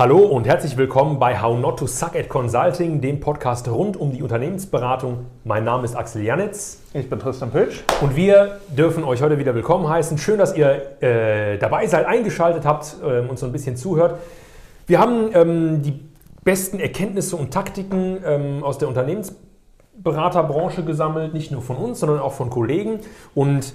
[0.00, 4.12] Hallo und herzlich willkommen bei How Not to Suck at Consulting, dem Podcast rund um
[4.12, 5.26] die Unternehmensberatung.
[5.44, 6.80] Mein Name ist Axel Janitz.
[6.94, 7.84] Ich bin Tristan Pötsch.
[8.00, 10.16] Und wir dürfen euch heute wieder willkommen heißen.
[10.16, 14.18] Schön, dass ihr äh, dabei seid, eingeschaltet habt, äh, uns so ein bisschen zuhört.
[14.86, 16.00] Wir haben ähm, die
[16.44, 22.32] besten Erkenntnisse und Taktiken ähm, aus der Unternehmensberaterbranche gesammelt, nicht nur von uns, sondern auch
[22.32, 23.00] von Kollegen
[23.34, 23.74] und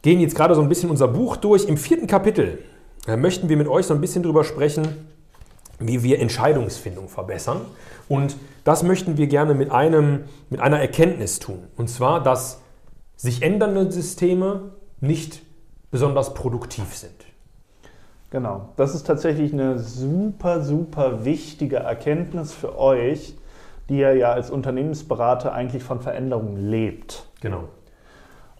[0.00, 1.66] gehen jetzt gerade so ein bisschen unser Buch durch.
[1.66, 2.60] Im vierten Kapitel
[3.06, 5.17] äh, möchten wir mit euch so ein bisschen drüber sprechen,
[5.78, 7.60] wie wir Entscheidungsfindung verbessern.
[8.08, 11.64] Und das möchten wir gerne mit, einem, mit einer Erkenntnis tun.
[11.76, 12.60] Und zwar, dass
[13.16, 15.42] sich ändernde Systeme nicht
[15.90, 17.26] besonders produktiv sind.
[18.30, 23.34] Genau, das ist tatsächlich eine super, super wichtige Erkenntnis für euch,
[23.88, 27.24] die ihr ja als Unternehmensberater eigentlich von Veränderungen lebt.
[27.40, 27.64] Genau.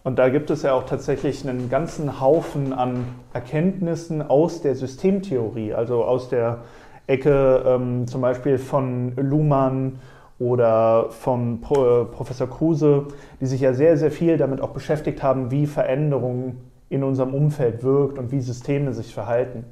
[0.03, 5.73] Und da gibt es ja auch tatsächlich einen ganzen Haufen an Erkenntnissen aus der Systemtheorie,
[5.73, 6.61] also aus der
[7.09, 9.99] Ecke ähm, zum Beispiel von Luhmann
[10.37, 13.07] oder von Pro, Professor Kruse,
[13.41, 16.57] die sich ja sehr, sehr viel damit auch beschäftigt haben, wie Veränderung
[16.89, 19.65] in unserem Umfeld wirkt und wie Systeme sich verhalten.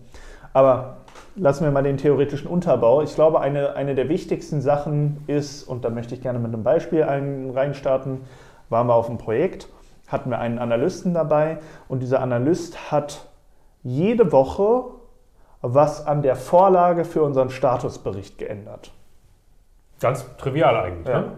[0.54, 0.98] Aber
[1.36, 3.02] lassen wir mal den theoretischen Unterbau.
[3.02, 6.64] Ich glaube, eine, eine der wichtigsten Sachen ist, und da möchte ich gerne mit einem
[6.64, 8.22] Beispiel ein, reinstarten,
[8.70, 9.70] waren wir auf einem Projekt,
[10.08, 13.28] hatten wir einen Analysten dabei und dieser Analyst hat
[13.84, 14.97] jede Woche
[15.62, 18.92] was an der Vorlage für unseren Statusbericht geändert.
[20.00, 21.08] Ganz trivial eigentlich.
[21.08, 21.22] Ja.
[21.22, 21.32] Ne?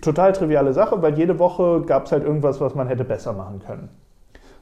[0.00, 3.60] Total triviale Sache, weil jede Woche gab es halt irgendwas, was man hätte besser machen
[3.64, 3.88] können.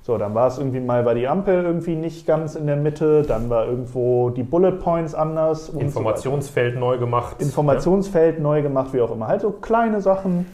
[0.02, 3.22] So, dann war es irgendwie mal, war die Ampel irgendwie nicht ganz in der Mitte,
[3.22, 5.68] dann war irgendwo die Bullet Points anders.
[5.68, 7.36] Informationsfeld so neu gemacht.
[7.40, 8.42] Informationsfeld ja.
[8.42, 9.28] neu gemacht, wie auch immer.
[9.28, 10.46] Halt so kleine Sachen.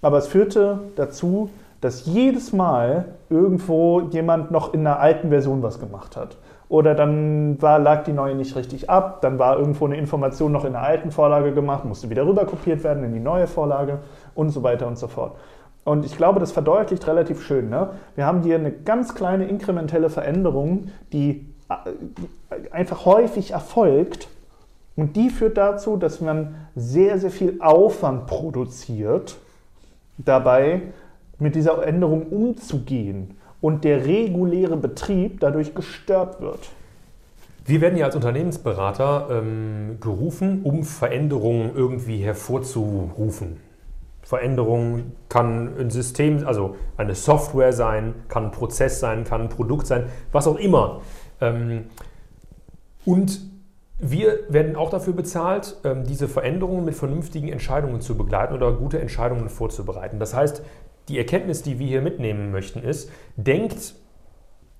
[0.00, 1.50] Aber es führte dazu,
[1.82, 6.38] dass jedes Mal irgendwo jemand noch in einer alten Version was gemacht hat.
[6.68, 10.64] Oder dann war, lag die neue nicht richtig ab, dann war irgendwo eine Information noch
[10.64, 14.00] in der alten Vorlage gemacht, musste wieder rüber kopiert werden in die neue Vorlage
[14.34, 15.36] und so weiter und so fort.
[15.84, 17.70] Und ich glaube, das verdeutlicht relativ schön.
[17.70, 17.90] Ne?
[18.16, 24.28] Wir haben hier eine ganz kleine inkrementelle Veränderung, die äh, einfach häufig erfolgt.
[24.96, 29.36] Und die führt dazu, dass man sehr, sehr viel Aufwand produziert,
[30.18, 30.82] dabei
[31.38, 36.68] mit dieser Änderung umzugehen und der reguläre Betrieb dadurch gestört wird.
[37.64, 43.56] Wir werden ja als Unternehmensberater ähm, gerufen, um Veränderungen irgendwie hervorzurufen.
[44.22, 49.86] Veränderung kann ein System, also eine Software sein, kann ein Prozess sein, kann ein Produkt
[49.86, 51.00] sein, was auch immer.
[51.40, 51.84] Ähm,
[53.04, 53.40] und
[53.98, 59.00] wir werden auch dafür bezahlt, ähm, diese Veränderungen mit vernünftigen Entscheidungen zu begleiten oder gute
[59.00, 60.18] Entscheidungen vorzubereiten.
[60.18, 60.62] Das heißt,
[61.08, 63.94] die Erkenntnis, die wir hier mitnehmen möchten, ist, denkt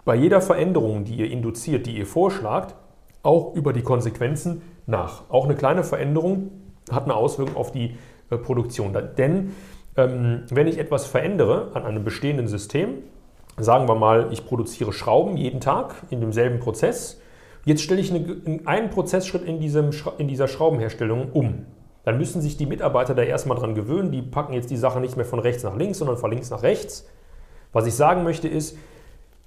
[0.05, 2.75] bei jeder Veränderung, die ihr induziert, die ihr vorschlagt,
[3.23, 5.29] auch über die Konsequenzen nach.
[5.31, 6.51] Auch eine kleine Veränderung
[6.91, 7.97] hat eine Auswirkung auf die
[8.31, 8.97] äh, Produktion.
[9.19, 9.53] Denn
[9.97, 13.03] ähm, wenn ich etwas verändere an einem bestehenden System,
[13.59, 17.21] sagen wir mal, ich produziere Schrauben jeden Tag in demselben Prozess,
[17.65, 21.67] jetzt stelle ich eine, einen Prozessschritt in, diesem, in dieser Schraubenherstellung um
[22.07, 24.13] dann müssen sich die Mitarbeiter da erstmal dran gewöhnen.
[24.13, 26.63] Die packen jetzt die Sache nicht mehr von rechts nach links, sondern von links nach
[26.63, 27.05] rechts.
[27.73, 28.79] Was ich sagen möchte ist,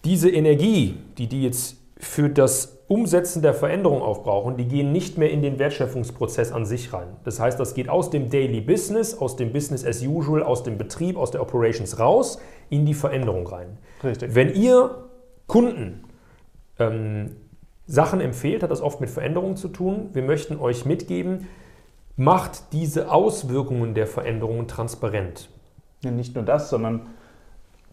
[0.04, 5.32] diese Energie, die die jetzt für das Umsetzen der Veränderung aufbrauchen, die gehen nicht mehr
[5.32, 7.08] in den Wertschöpfungsprozess an sich rein.
[7.24, 10.78] Das heißt, das geht aus dem Daily Business, aus dem Business as usual, aus dem
[10.78, 13.78] Betrieb, aus der Operations raus in die Veränderung rein.
[14.04, 14.36] Richtig.
[14.36, 15.06] Wenn ihr
[15.48, 16.04] Kunden
[16.78, 17.38] ähm,
[17.88, 20.10] Sachen empfehlt, hat das oft mit Veränderungen zu tun.
[20.12, 21.48] Wir möchten euch mitgeben,
[22.20, 25.48] macht diese Auswirkungen der Veränderungen transparent.
[26.04, 27.08] Ja, nicht nur das, sondern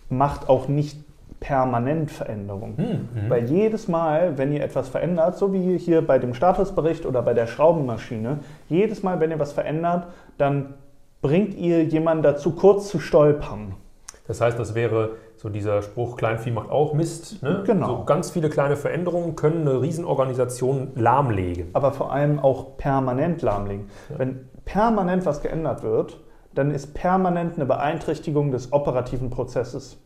[0.08, 0.98] macht auch nicht
[1.38, 2.76] permanent Veränderungen.
[2.76, 3.30] Hm, mhm.
[3.30, 7.34] Weil jedes Mal, wenn ihr etwas verändert, so wie hier bei dem Statusbericht oder bei
[7.34, 10.74] der Schraubenmaschine, jedes Mal, wenn ihr was verändert, dann
[11.22, 13.74] bringt ihr jemanden dazu, kurz zu stolpern.
[14.26, 17.42] Das heißt, das wäre so dieser Spruch, Kleinvieh macht auch Mist.
[17.42, 17.62] Ne?
[17.66, 17.86] Genau.
[17.88, 21.68] So ganz viele kleine Veränderungen können eine Riesenorganisation lahmlegen.
[21.74, 23.90] Aber vor allem auch permanent lahmlegen.
[24.08, 24.18] Ja.
[24.18, 26.20] Wenn permanent was geändert wird,
[26.54, 29.98] dann ist permanent eine Beeinträchtigung des operativen Prozesses.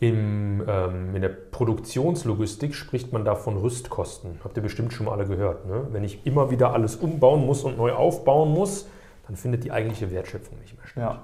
[0.00, 4.40] Im, ähm, in der Produktionslogistik spricht man da von Rüstkosten.
[4.44, 5.66] Habt ihr bestimmt schon mal alle gehört.
[5.66, 5.86] Ne?
[5.90, 8.86] Wenn ich immer wieder alles umbauen muss und neu aufbauen muss,
[9.26, 11.02] dann findet die eigentliche Wertschöpfung nicht mehr statt.
[11.02, 11.22] Ja.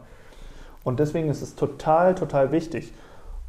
[0.84, 2.94] Und deswegen ist es total, total wichtig.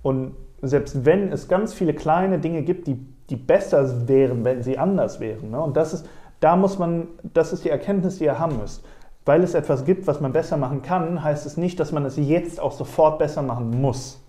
[0.01, 2.99] Und selbst wenn es ganz viele kleine Dinge gibt, die,
[3.29, 5.51] die besser wären, wenn sie anders wären.
[5.51, 5.61] Ne?
[5.61, 6.05] Und das ist,
[6.39, 8.83] da muss man, das ist die Erkenntnis, die ihr haben müsst.
[9.25, 12.17] Weil es etwas gibt, was man besser machen kann, heißt es nicht, dass man es
[12.17, 14.19] jetzt auch sofort besser machen muss,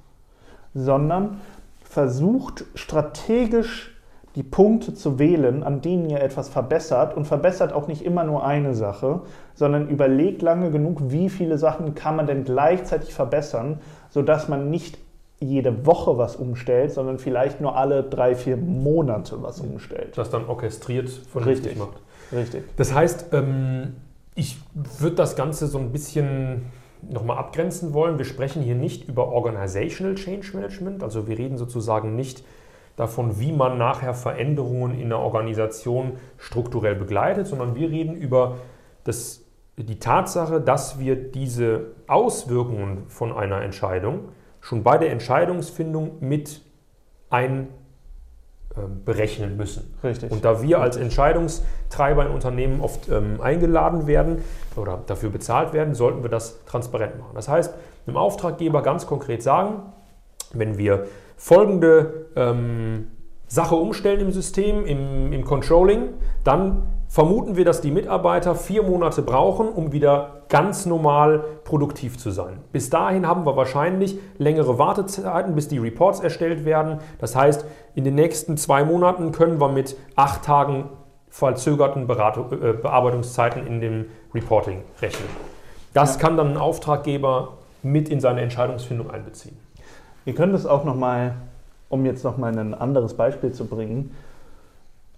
[0.75, 1.41] sondern
[1.83, 3.93] versucht strategisch
[4.35, 8.45] die Punkte zu wählen, an denen ihr etwas verbessert und verbessert auch nicht immer nur
[8.45, 9.21] eine Sache,
[9.55, 14.99] sondern überlegt lange genug, wie viele Sachen kann man denn gleichzeitig verbessern, sodass man nicht
[15.43, 20.17] jede Woche was umstellt, sondern vielleicht nur alle drei, vier Monate was umstellt.
[20.17, 21.79] Das dann orchestriert vernünftig Richtig.
[21.79, 22.01] macht.
[22.33, 22.65] Richtig.
[22.77, 23.95] Das heißt, ähm,
[24.35, 24.59] ich
[24.99, 26.67] würde das Ganze so ein bisschen
[27.09, 28.19] nochmal abgrenzen wollen.
[28.19, 32.45] Wir sprechen hier nicht über Organizational Change Management, also wir reden sozusagen nicht
[32.97, 38.59] davon, wie man nachher Veränderungen in der Organisation strukturell begleitet, sondern wir reden über
[39.05, 39.45] das,
[39.77, 44.29] die Tatsache, dass wir diese Auswirkungen von einer Entscheidung
[44.63, 46.63] schon bei der Entscheidungsfindung mit
[47.29, 49.93] einberechnen müssen.
[50.03, 50.31] Richtig.
[50.31, 54.39] Und da wir als Entscheidungstreiber in Unternehmen oft ähm, eingeladen werden
[54.77, 57.33] oder dafür bezahlt werden, sollten wir das transparent machen.
[57.35, 57.75] Das heißt,
[58.07, 59.83] dem Auftraggeber ganz konkret sagen,
[60.55, 61.07] wenn wir
[61.37, 63.09] folgende ähm,
[63.49, 66.11] Sache umstellen im System, im, im Controlling,
[66.45, 72.31] dann vermuten wir, dass die Mitarbeiter vier Monate brauchen, um wieder ganz normal produktiv zu
[72.31, 72.57] sein.
[72.73, 77.01] Bis dahin haben wir wahrscheinlich längere Wartezeiten, bis die Reports erstellt werden.
[77.19, 80.89] Das heißt, in den nächsten zwei Monaten können wir mit acht Tagen
[81.29, 85.29] verzögerten Beratung, äh, Bearbeitungszeiten in dem Reporting rechnen.
[85.93, 86.23] Das ja.
[86.23, 89.59] kann dann ein Auftraggeber mit in seine Entscheidungsfindung einbeziehen.
[90.25, 91.35] Ihr könnt es auch nochmal,
[91.91, 94.17] um jetzt nochmal ein anderes Beispiel zu bringen,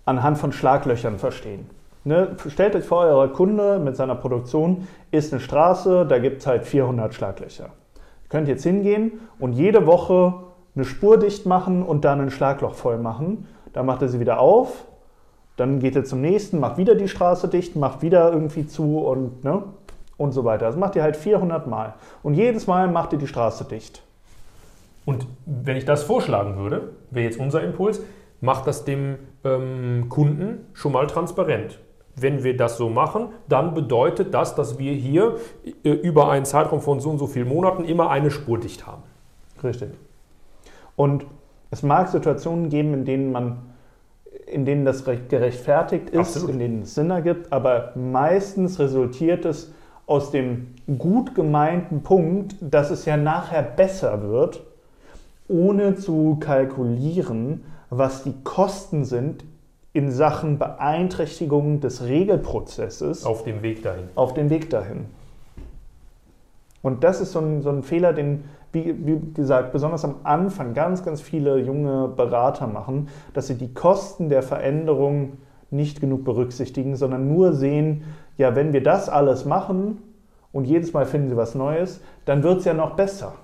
[0.06, 1.70] anhand von Schlaglöchern verstehen.
[2.04, 2.36] Ne?
[2.48, 6.64] Stellt euch vor, euer Kunde mit seiner Produktion ist eine Straße, da gibt es halt
[6.64, 7.64] 400 Schlaglöcher.
[7.64, 10.34] Ihr könnt jetzt hingehen und jede Woche
[10.74, 13.46] eine Spur dicht machen und dann ein Schlagloch voll machen.
[13.72, 14.84] Dann macht er sie wieder auf,
[15.56, 19.44] dann geht er zum nächsten, macht wieder die Straße dicht, macht wieder irgendwie zu und,
[19.44, 19.62] ne?
[20.16, 20.66] und so weiter.
[20.66, 21.94] Das macht ihr halt 400 Mal.
[22.22, 24.02] Und jedes Mal macht ihr die Straße dicht.
[25.04, 28.00] Und wenn ich das vorschlagen würde, wäre jetzt unser Impuls,
[28.40, 31.78] macht das dem ähm, Kunden schon mal transparent.
[32.16, 35.36] Wenn wir das so machen, dann bedeutet das, dass wir hier
[35.82, 39.02] äh, über einen Zeitraum von so und so vielen Monaten immer eine Spur dicht haben.
[39.62, 39.90] Richtig.
[40.96, 41.26] Und
[41.70, 43.58] es mag Situationen geben, in denen man
[44.46, 46.50] in denen das gerechtfertigt ist, Absolut.
[46.50, 49.72] in denen es Sinn ergibt, aber meistens resultiert es
[50.06, 54.62] aus dem gut gemeinten Punkt, dass es ja nachher besser wird
[55.48, 59.44] ohne zu kalkulieren, was die Kosten sind
[59.94, 63.24] in Sachen Beeinträchtigung des Regelprozesses.
[63.24, 64.08] Auf dem Weg dahin.
[64.16, 65.06] Auf dem Weg dahin.
[66.82, 70.74] Und das ist so ein, so ein Fehler, den, wie, wie, gesagt, besonders am Anfang
[70.74, 75.38] ganz, ganz viele junge Berater machen, dass sie die Kosten der Veränderung
[75.70, 78.02] nicht genug berücksichtigen, sondern nur sehen,
[78.36, 80.02] ja, wenn wir das alles machen
[80.52, 83.34] und jedes Mal finden sie was Neues, dann wird es ja noch besser.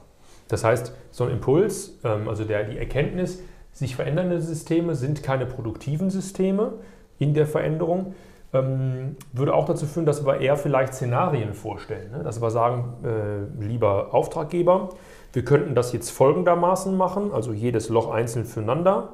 [0.49, 3.41] Das heißt, so ein Impuls, ähm, also der, die Erkenntnis,
[3.73, 6.73] sich verändernde Systeme sind keine produktiven Systeme
[7.19, 8.15] in der Veränderung,
[8.53, 12.11] ähm, würde auch dazu führen, dass wir eher vielleicht Szenarien vorstellen.
[12.11, 12.23] Ne?
[12.25, 14.91] Dass wir sagen, äh, lieber Auftraggeber,
[15.33, 19.11] wir könnten das jetzt folgendermaßen machen, also jedes Loch einzeln füreinander.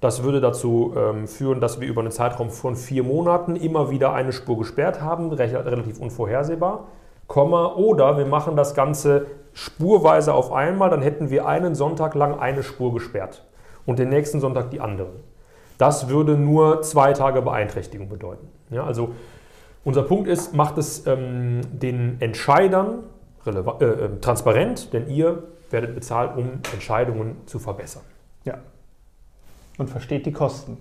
[0.00, 4.12] Das würde dazu ähm, führen, dass wir über einen Zeitraum von vier Monaten immer wieder
[4.12, 6.88] eine Spur gesperrt haben, relativ unvorhersehbar.
[7.28, 12.40] Komma, oder wir machen das Ganze spurweise auf einmal, dann hätten wir einen Sonntag lang
[12.40, 13.44] eine Spur gesperrt
[13.86, 15.10] und den nächsten Sonntag die andere.
[15.78, 18.48] Das würde nur zwei Tage Beeinträchtigung bedeuten.
[18.70, 19.14] Ja, also
[19.84, 23.04] unser Punkt ist, macht es ähm, den Entscheidern
[23.44, 28.02] äh, äh, transparent, denn ihr werdet bezahlt, um Entscheidungen zu verbessern.
[28.44, 28.58] Ja.
[29.78, 30.78] Und versteht die Kosten.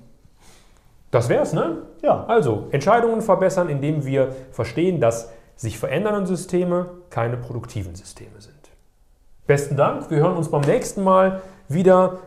[1.10, 1.84] Das wär's, ne?
[2.02, 2.26] Ja.
[2.26, 8.56] Also, Entscheidungen verbessern, indem wir verstehen, dass sich verändernde Systeme keine produktiven Systeme sind.
[9.48, 10.10] Besten Dank.
[10.10, 12.20] Wir hören uns beim nächsten Mal wieder.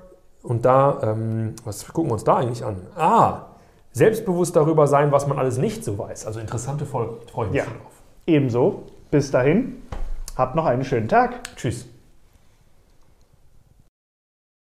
[0.45, 2.77] Und da, ähm, was gucken wir uns da eigentlich an?
[2.97, 3.47] Ah,
[3.93, 6.27] selbstbewusst darüber sein, was man alles nicht so weiß.
[6.27, 7.15] Also interessante Folge.
[7.33, 7.65] Freue mich ja.
[7.65, 7.93] schon drauf.
[8.27, 8.83] Ebenso.
[9.11, 9.83] Bis dahin.
[10.37, 11.57] Habt noch einen schönen Tag.
[11.57, 11.87] Tschüss.